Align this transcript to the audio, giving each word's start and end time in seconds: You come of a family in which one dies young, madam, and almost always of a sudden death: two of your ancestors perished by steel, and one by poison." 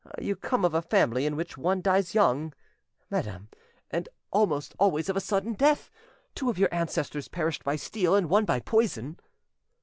You 0.19 0.35
come 0.35 0.65
of 0.65 0.73
a 0.73 0.81
family 0.81 1.27
in 1.27 1.35
which 1.35 1.59
one 1.59 1.79
dies 1.79 2.15
young, 2.15 2.53
madam, 3.11 3.49
and 3.91 4.09
almost 4.31 4.73
always 4.79 5.09
of 5.09 5.15
a 5.15 5.21
sudden 5.21 5.53
death: 5.53 5.91
two 6.33 6.49
of 6.49 6.57
your 6.57 6.73
ancestors 6.73 7.27
perished 7.27 7.63
by 7.63 7.75
steel, 7.75 8.15
and 8.15 8.27
one 8.27 8.45
by 8.45 8.61
poison." 8.61 9.19